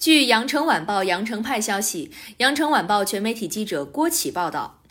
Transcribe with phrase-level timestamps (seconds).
[0.00, 4.82] 据羊城晚报羊城派消息，羊城晚报全媒体记者郭启报道，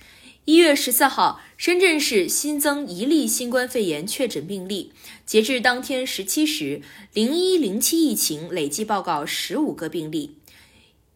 [0.46, 4.94] 一月十四号，深圳市新增一例新冠肺炎确诊病例。
[5.26, 10.38] 截至当天十七时，零一零七疫情累计报告十五个病例。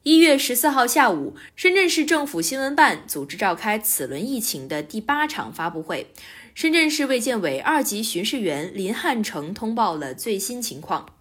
[0.01, 6.07] 一月十四号下午，深圳市政府新闻办组织召开此轮疫情的第八场发布会。
[6.55, 11.12] 深圳市卫健委二级巡视员林汉成通报了最新情况。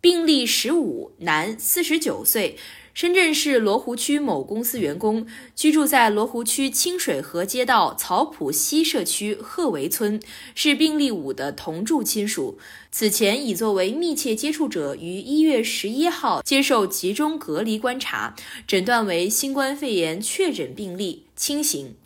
[0.00, 2.56] 病例十五，男，四十九岁，
[2.94, 10.20] 深圳市罗湖区某公司员工，居住在罗湖区清水河街道草埔西社区鹤围村，
[10.54, 12.60] 是病例五的同住亲属。
[12.92, 18.36] 此前已作为密切接触者于一月十一号接受集中隔离观察，
[18.68, 21.96] 诊断为新冠肺炎确诊病例，轻型。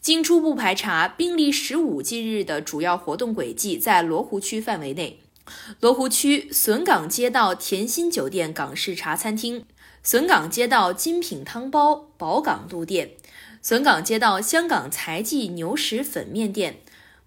[0.00, 5.18] 经初步排查，病例十五近日的主要活动轨迹在罗湖区范围内。
[5.80, 9.64] 罗湖区笋岗街道甜心酒店港式茶餐厅、
[10.02, 13.12] 笋岗街道精品汤包宝港路店、
[13.62, 16.80] 笋岗街道香港财记牛屎粉面店。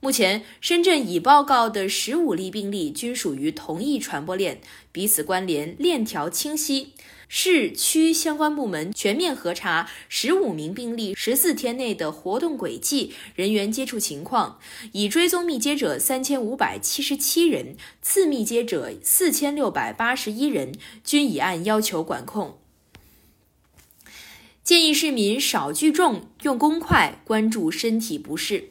[0.03, 4.59] 目前，深圳已报告的十五例病例均属于同一传播链，
[4.91, 6.93] 彼此关联链条清晰。
[7.27, 14.59] 市区相关部门全面核查十五名病例十四天内的活动轨迹、人员接触情况，
[14.93, 22.58] 已追踪密接者三千五百七十七人，次密接者四千六百八十一人，均已按要求管控。
[24.63, 28.69] 建议市民少聚众，用公筷，关注身体不适。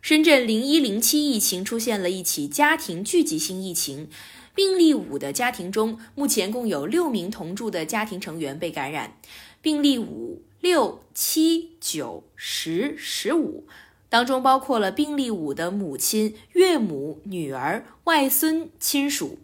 [0.00, 4.08] 深圳零一零七疫情出现了一起家庭聚集性疫情，
[4.54, 9.18] 病例五的家庭中，目前共有六名同住的家庭成员被感染。
[9.60, 13.66] 病例五、六、七、九、十、十五
[14.08, 19.38] 当中包括了病例五的母亲、岳母、女儿、外孙亲属。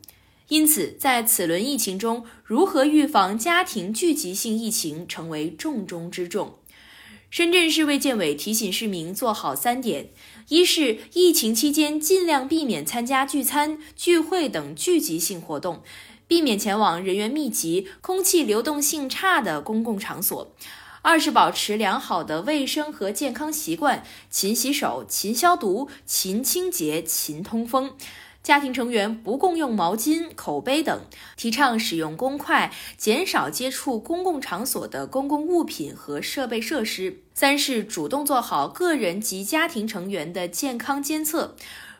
[0.49, 6.55] 因此，在此轮疫情中，如何预防家庭聚集性疫情成为重中之重。
[7.35, 10.11] 深圳市卫健委提醒市民做好三点：
[10.51, 15.83] 一是疫情期间尽量避免参加聚餐、聚会等聚集性活动，
[16.29, 20.53] 避免前往人员密集、空气流动性差的公共场所；
[21.03, 27.97] 二是保持良好的卫生和健康习惯，勤洗手、勤消毒、勤清洁、勤通风。
[28.45, 31.01] 家庭成员不共用毛巾、口杯等，
[31.35, 37.23] 提倡使用公筷，减少接触公共场所的公共物品和设备设施。
[37.33, 41.57] 三是主动做好个人及家庭成员的健康监测，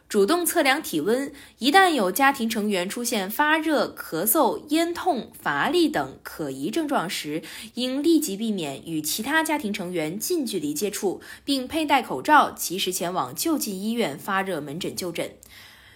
[0.07, 1.33] 主动测量体温。
[1.61, 15.35] 一旦有家庭成员出现发热、咳嗽、咽痛、乏力等可疑症状时，应立即避免与其他家庭成员近距离接触，并佩戴口罩，及时前往就近医院发热门诊就诊。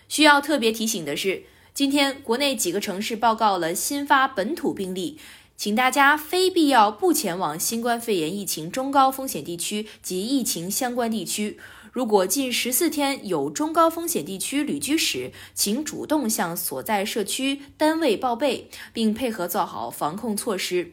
[0.09, 5.19] 需要特别提醒的是，今天国内几个城市报告了新发本土病例，
[5.57, 11.59] 请大家非必要不前往新冠肺炎疫情中高风险地区及疫情相关地区。
[11.93, 20.93] 如果近十四天有中高风险地区旅居史，请主动向所在社区单位报备，并配合做好防控措施。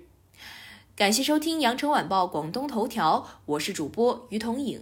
[0.95, 4.81] 感谢收听羊城晚报广东头条，我是主播于彤颖。